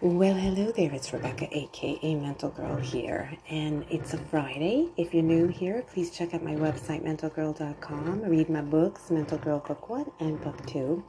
[0.00, 0.92] Well, hello there.
[0.92, 3.36] It's Rebecca, aka Mental Girl, here.
[3.50, 4.90] And it's a Friday.
[4.96, 8.22] If you're new here, please check out my website, mentalgirl.com.
[8.22, 11.02] Read my books, Mental Girl Book 1 and Book 2.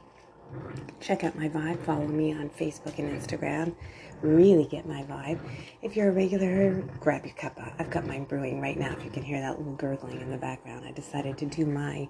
[1.00, 1.78] Check out my vibe.
[1.84, 3.74] Follow me on Facebook and Instagram.
[4.22, 5.38] Really get my vibe.
[5.82, 7.72] If you're a regular, grab your cuppa.
[7.78, 8.92] I've got mine brewing right now.
[8.98, 12.08] If you can hear that little gurgling in the background, I decided to do my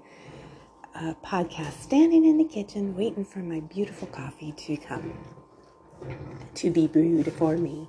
[0.94, 5.12] uh, podcast standing in the kitchen, waiting for my beautiful coffee to come
[6.54, 7.88] to be brewed for me.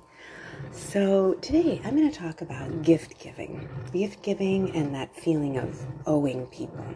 [0.70, 3.68] So, today I'm going to talk about gift giving.
[3.92, 6.94] Gift giving and that feeling of owing people.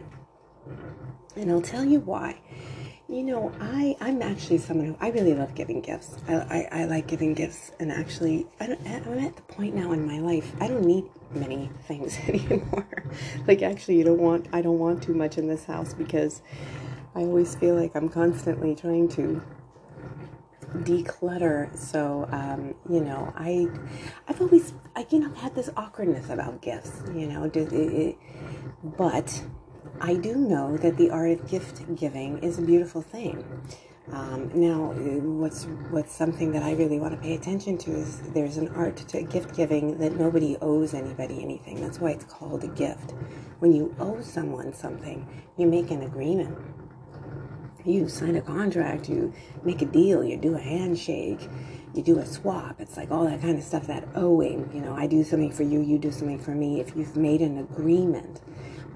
[1.34, 2.40] And I'll tell you why.
[3.08, 6.16] You know, I, I'm actually someone who I really love giving gifts.
[6.26, 10.04] I, I, I like giving gifts, and actually, I I'm at the point now in
[10.04, 12.88] my life, I don't need many things anymore.
[13.46, 16.42] like, actually, you don't want, I don't want too much in this house because
[17.14, 19.40] I always feel like I'm constantly trying to
[20.76, 21.76] declutter.
[21.76, 23.68] So, um, you know, I,
[24.28, 28.16] I've always, I, you know, had this awkwardness about gifts, you know, it, it,
[28.82, 29.42] but
[30.00, 33.44] I do know that the art of gift giving is a beautiful thing.
[34.12, 38.56] Um, now, what's what's something that I really want to pay attention to is there's
[38.56, 41.80] an art to gift giving that nobody owes anybody anything.
[41.80, 43.14] That's why it's called a gift.
[43.58, 46.56] When you owe someone something, you make an agreement
[47.86, 49.32] you sign a contract, you
[49.64, 51.48] make a deal, you do a handshake,
[51.94, 52.80] you do a swap.
[52.80, 54.70] It's like all that kind of stuff, that oh, owing.
[54.74, 56.80] You know, I do something for you, you do something for me.
[56.80, 58.40] If you've made an agreement,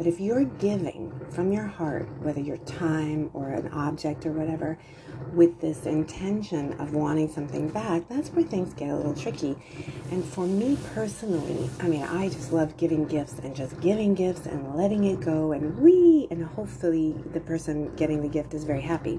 [0.01, 4.79] but if you're giving from your heart, whether your time or an object or whatever,
[5.35, 9.59] with this intention of wanting something back, that's where things get a little tricky.
[10.11, 14.47] And for me personally, I mean, I just love giving gifts and just giving gifts
[14.47, 18.81] and letting it go and we, and hopefully the person getting the gift is very
[18.81, 19.17] happy.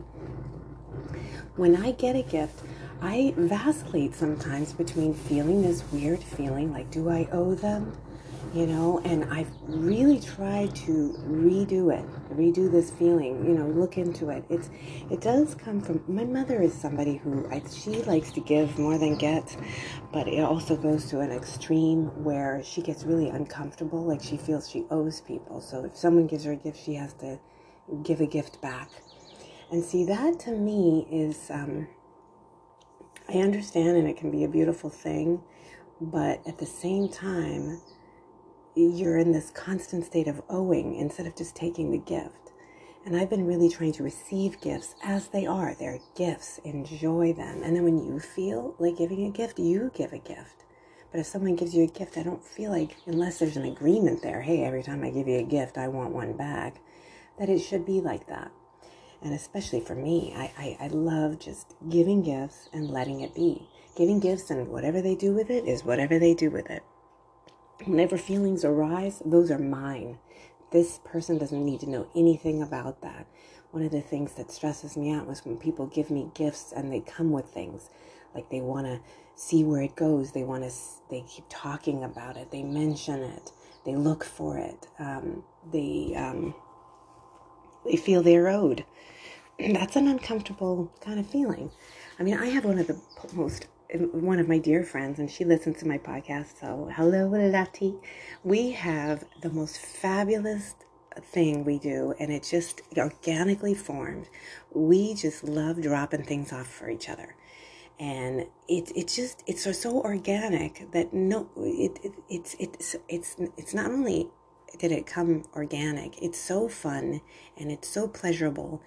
[1.58, 2.60] When I get a gift,
[3.04, 7.96] I vacillate sometimes between feeling this weird feeling like, do I owe them?
[8.54, 13.98] You know and i've really tried to redo it redo this feeling you know look
[13.98, 14.44] into it.
[14.50, 14.70] It's
[15.10, 18.98] it does come from my mother is somebody who I, she likes to give more
[18.98, 19.56] than get
[20.12, 24.70] but it also goes to an extreme where she gets really uncomfortable like she feels
[24.70, 25.62] she owes people.
[25.62, 27.40] So if someone gives her a gift she has to
[28.04, 28.90] give a gift back.
[29.72, 31.88] And see that to me is um,
[33.30, 35.42] i understand and it can be a beautiful thing
[36.00, 37.80] but at the same time
[38.76, 42.52] you're in this constant state of owing instead of just taking the gift.
[43.06, 45.74] And I've been really trying to receive gifts as they are.
[45.74, 47.64] They're gifts, enjoy them.
[47.64, 50.66] And then when you feel like giving a gift, you give a gift.
[51.12, 54.22] But if someone gives you a gift, I don't feel like, unless there's an agreement
[54.22, 56.76] there, hey, every time I give you a gift, I want one back,
[57.38, 58.52] that it should be like that.
[59.22, 63.68] And especially for me, I, I, I love just giving gifts and letting it be.
[63.96, 66.84] Giving gifts and whatever they do with it is whatever they do with it.
[67.86, 70.20] Whenever feelings arise, those are mine.
[70.72, 73.26] This person doesn't need to know anything about that.
[73.72, 76.92] One of the things that stresses me out was when people give me gifts and
[76.92, 77.90] they come with things
[78.36, 79.00] like they want to
[79.36, 80.32] see where it goes.
[80.32, 80.72] They want to,
[81.10, 82.52] they keep talking about it.
[82.52, 83.52] They mention it.
[83.86, 84.88] They look for it.
[85.00, 86.54] Um, they, um,
[87.86, 88.86] they feel they're owed.
[89.60, 91.72] That's an uncomfortable kind of feeling.
[92.20, 93.00] I mean, I have one of the
[93.34, 96.60] most one of my dear friends, and she listens to my podcast.
[96.60, 98.00] So, hello, Lati.
[98.44, 100.76] We have the most fabulous
[101.22, 104.30] thing we do, and it just organically formed.
[104.74, 107.36] We just love dropping things off for each other.
[108.00, 113.74] And it, it just it's so organic that no it, it it's it's it's it's
[113.76, 114.30] not only
[114.80, 117.22] did it come organic it's so fun
[117.58, 118.82] and it's so pleasurable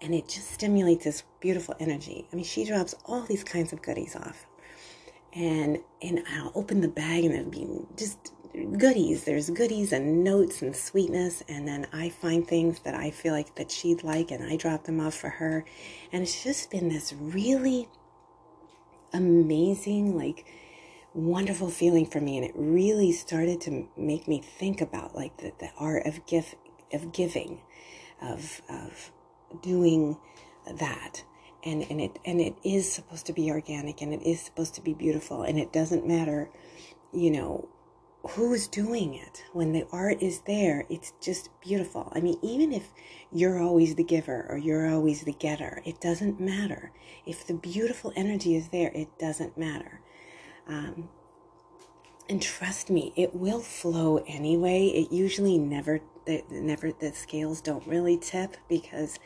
[0.00, 2.26] and it just stimulates this beautiful energy.
[2.32, 4.46] I mean, she drops all these kinds of goodies off,
[5.32, 7.66] and and I'll open the bag and it'll be
[7.96, 8.32] just
[8.78, 9.24] goodies.
[9.24, 13.54] There's goodies and notes and sweetness, and then I find things that I feel like
[13.56, 15.64] that she'd like, and I drop them off for her,
[16.12, 17.88] and it's just been this really
[19.12, 20.46] amazing, like
[21.16, 25.50] wonderful feeling for me and it really started to make me think about like the,
[25.58, 26.54] the art of gift
[26.92, 27.60] of giving
[28.20, 29.10] of of
[29.62, 30.18] doing
[30.78, 31.24] that.
[31.64, 34.82] And and it and it is supposed to be organic and it is supposed to
[34.82, 36.50] be beautiful and it doesn't matter
[37.12, 37.68] you know
[38.30, 39.42] who's doing it.
[39.52, 42.12] When the art is there it's just beautiful.
[42.14, 42.92] I mean even if
[43.32, 46.92] you're always the giver or you're always the getter it doesn't matter.
[47.24, 50.02] If the beautiful energy is there it doesn't matter
[50.68, 51.08] um,
[52.28, 57.86] and trust me it will flow anyway it usually never the, never the scales don't
[57.86, 59.18] really tip because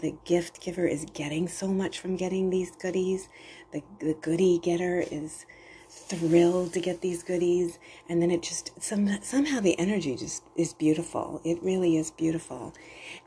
[0.00, 3.28] the gift giver is getting so much from getting these goodies.
[3.72, 5.46] The, the goodie getter is
[5.94, 10.74] thrilled to get these goodies and then it just some somehow the energy just is
[10.74, 11.40] beautiful.
[11.44, 12.74] It really is beautiful.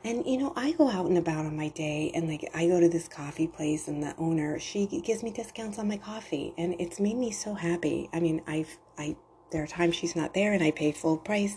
[0.04, 2.80] And you know i go out and about on my day and like i go
[2.80, 6.74] to this coffee place and the owner she gives me discounts on my coffee and
[6.78, 8.08] it's made me so happy.
[8.12, 9.16] I mean i've i
[9.50, 11.56] there are times she's not there and i pay full price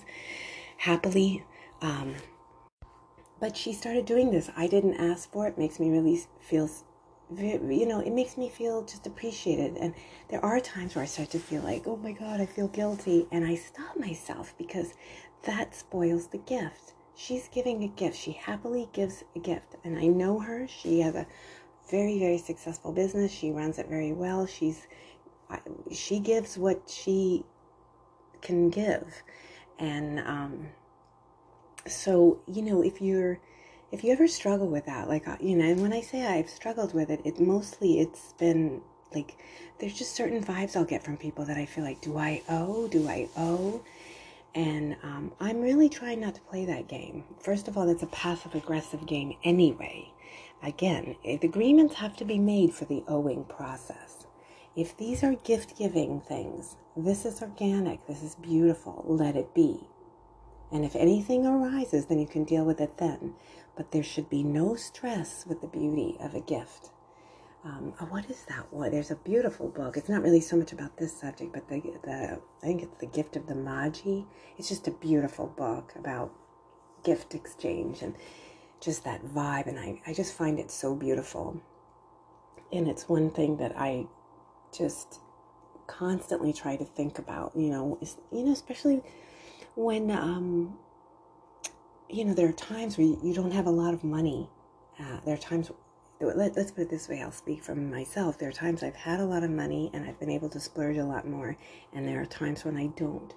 [0.78, 1.44] happily
[1.82, 2.16] um,
[3.40, 4.52] but she started doing this.
[4.56, 5.58] I didn't ask for it.
[5.58, 6.70] Makes me really feel
[7.38, 9.78] you know, it makes me feel just appreciated.
[9.78, 9.94] And
[10.30, 13.28] there are times where I start to feel like, oh my God, I feel guilty.
[13.32, 14.94] And I stop myself because
[15.44, 16.94] that spoils the gift.
[17.16, 18.18] She's giving a gift.
[18.18, 19.76] She happily gives a gift.
[19.84, 20.68] And I know her.
[20.68, 21.28] She has a
[21.90, 23.32] very, very successful business.
[23.32, 24.46] She runs it very well.
[24.46, 24.88] She's,
[25.92, 27.46] she gives what she
[28.42, 29.24] can give.
[29.80, 30.68] And, um,
[31.88, 33.40] so, you know, if you're,
[33.92, 36.50] if you ever struggle with that, like, uh, you know, and when I say I've
[36.50, 38.82] struggled with it, it mostly it's been
[39.14, 39.38] like,
[39.80, 42.88] there's just certain vibes I'll get from people that I feel like, do I owe?
[42.88, 43.84] Do I owe?
[44.56, 47.24] And um, I'm really trying not to play that game.
[47.40, 50.12] First of all, that's a passive aggressive game anyway.
[50.64, 54.28] Again, agreements have to be made for the owing process.
[54.76, 59.88] If these are gift giving things, this is organic, this is beautiful, let it be.
[60.72, 63.36] And if anything arises, then you can deal with it then
[63.76, 66.92] but there should be no stress with the beauty of a gift.
[67.64, 68.92] Um, oh, what is that one?
[68.92, 69.96] There's a beautiful book.
[69.96, 73.06] It's not really so much about this subject, but the, the I think it's the
[73.06, 74.22] gift of the Magi.
[74.58, 76.34] It's just a beautiful book about
[77.04, 78.16] gift exchange and
[78.80, 79.68] just that vibe.
[79.68, 81.62] And I, I just find it so beautiful.
[82.72, 84.08] And it's one thing that I
[84.76, 85.20] just
[85.86, 89.04] constantly try to think about, you know, is, you know, especially
[89.76, 90.78] when um,
[92.12, 94.50] you know, there are times where you don't have a lot of money.
[95.00, 95.72] Uh, there are times,
[96.20, 98.38] let, us put it this way, I'll speak from myself.
[98.38, 100.98] There are times I've had a lot of money and I've been able to splurge
[100.98, 101.58] a lot more,
[101.94, 103.34] and there are times when I don't.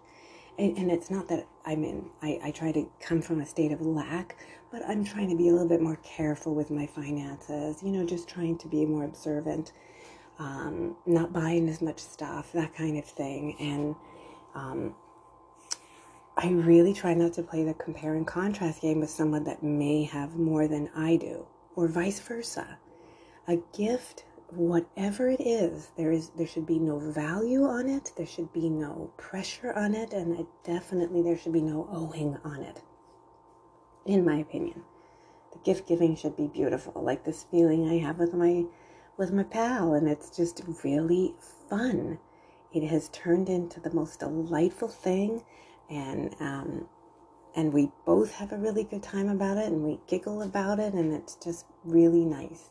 [0.59, 3.73] And, and it's not that I'm in, I, I try to come from a state
[3.73, 4.37] of lack,
[4.71, 8.05] but I'm trying to be a little bit more careful with my finances, you know,
[8.05, 9.73] just trying to be more observant,
[10.39, 13.57] um, not buying as much stuff, that kind of thing.
[13.61, 13.95] And,
[14.55, 14.95] um,
[16.37, 20.03] I really try not to play the compare and contrast game with someone that may
[20.03, 21.47] have more than I do,
[21.77, 22.79] or vice versa.
[23.47, 28.27] A gift, whatever it is, there is there should be no value on it, there
[28.27, 32.63] should be no pressure on it, and it, definitely there should be no owing on
[32.63, 32.83] it.
[34.05, 34.83] In my opinion,
[35.53, 38.65] the gift giving should be beautiful, like this feeling I have with my
[39.17, 41.37] with my pal, and it's just really
[41.71, 42.19] fun.
[42.73, 45.45] It has turned into the most delightful thing
[45.91, 46.89] and um,
[47.57, 50.95] and we both have a really good time about it and we giggle about it
[50.95, 52.71] and it's just really nice.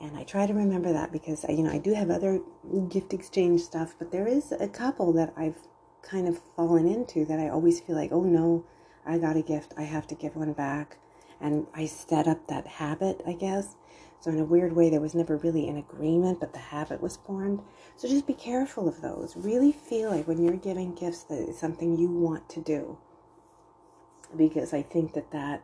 [0.00, 2.40] And i try to remember that because you know i do have other
[2.88, 5.58] gift exchange stuff but there is a couple that i've
[6.02, 8.64] kind of fallen into that i always feel like oh no
[9.06, 9.74] i got a gift.
[9.78, 10.98] I have to give one back.
[11.40, 13.76] And i set up that habit i guess
[14.24, 17.18] so, in a weird way, there was never really an agreement, but the habit was
[17.26, 17.60] formed.
[17.98, 19.36] So, just be careful of those.
[19.36, 22.96] Really feel like when you're giving gifts that it's something you want to do.
[24.34, 25.62] Because I think that that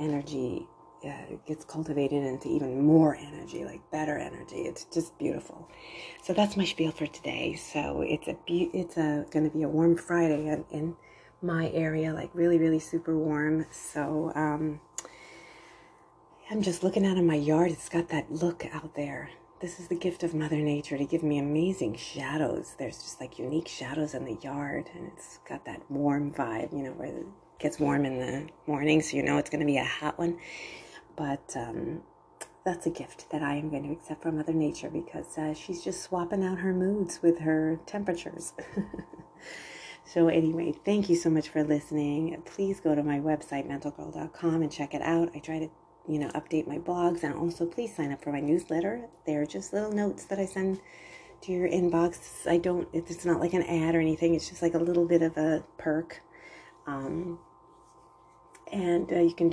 [0.00, 0.66] energy
[1.06, 4.62] uh, gets cultivated into even more energy, like better energy.
[4.62, 5.68] It's just beautiful.
[6.24, 7.54] So that's my spiel for today.
[7.54, 10.96] So it's a be- it's a going to be a warm Friday in, in
[11.40, 13.66] my area, like really really super warm.
[13.70, 14.80] So um,
[16.50, 17.70] I'm just looking out of my yard.
[17.70, 19.30] It's got that look out there.
[19.60, 22.74] This is the gift of Mother Nature to give me amazing shadows.
[22.78, 26.82] There's just like unique shadows in the yard, and it's got that warm vibe, you
[26.82, 27.26] know, where it
[27.58, 30.38] gets warm in the morning, so you know it's going to be a hot one.
[31.16, 32.02] But um,
[32.66, 35.82] that's a gift that I am going to accept from Mother Nature because uh, she's
[35.82, 38.52] just swapping out her moods with her temperatures.
[40.04, 42.42] so, anyway, thank you so much for listening.
[42.44, 45.30] Please go to my website, mentalgirl.com, and check it out.
[45.34, 45.70] I try to
[46.08, 47.22] you know, update my blogs.
[47.22, 49.08] And also, please sign up for my newsletter.
[49.26, 50.80] They're just little notes that I send
[51.42, 52.46] to your inbox.
[52.46, 55.22] I don't, it's not like an ad or anything, it's just like a little bit
[55.22, 56.22] of a perk.
[56.86, 57.38] Um,
[58.72, 59.50] and uh, you can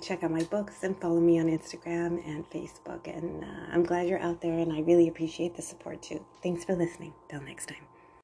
[0.00, 3.06] check out my books and follow me on Instagram and Facebook.
[3.06, 6.24] And uh, I'm glad you're out there, and I really appreciate the support too.
[6.42, 7.14] Thanks for listening.
[7.28, 7.93] Till next time.